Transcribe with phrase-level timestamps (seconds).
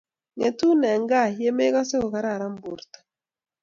[0.37, 2.99] ng'etun eng' gaa ye mekase ko kararan borto